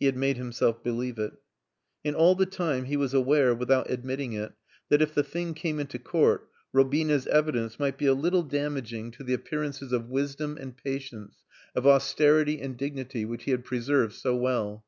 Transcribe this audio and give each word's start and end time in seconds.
He 0.00 0.06
had 0.06 0.16
made 0.16 0.38
himself 0.38 0.82
believe 0.82 1.18
it. 1.18 1.34
And 2.02 2.16
all 2.16 2.34
the 2.34 2.46
time 2.46 2.86
he 2.86 2.96
was 2.96 3.12
aware, 3.12 3.54
without 3.54 3.90
admitting 3.90 4.32
it, 4.32 4.52
that, 4.88 5.02
if 5.02 5.12
the 5.12 5.22
thing 5.22 5.52
came 5.52 5.78
into 5.78 5.98
court, 5.98 6.48
Robina's 6.72 7.26
evidence 7.26 7.78
might 7.78 7.98
be 7.98 8.06
a 8.06 8.14
little 8.14 8.42
damaging 8.42 9.10
to 9.10 9.22
the 9.22 9.34
appearances 9.34 9.92
of 9.92 10.08
wisdom 10.08 10.56
and 10.58 10.74
patience, 10.74 11.42
of 11.74 11.86
austerity 11.86 12.62
and 12.62 12.78
dignity, 12.78 13.26
which 13.26 13.44
he 13.44 13.50
had 13.50 13.62
preserved 13.62 14.14
so 14.14 14.34
well. 14.34 14.86